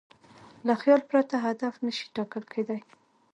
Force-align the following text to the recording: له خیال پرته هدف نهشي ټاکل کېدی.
له 0.67 0.73
خیال 0.81 1.01
پرته 1.09 1.35
هدف 1.45 1.73
نهشي 1.85 2.07
ټاکل 2.15 2.43
کېدی. 2.53 2.79